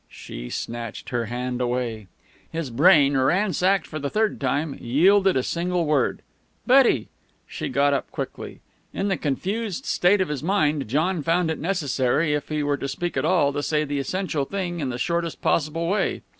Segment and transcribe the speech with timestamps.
[0.09, 2.07] She snatched her hand away.
[2.51, 6.23] His brain, ransacked for the third time, yielded a single word.
[6.65, 7.09] "Betty!"
[7.45, 8.61] She got up quickly.
[8.95, 12.87] In the confused state of his mind, John found it necessary if he were to
[12.87, 16.23] speak at all, to say the essential thing in the shortest possible way.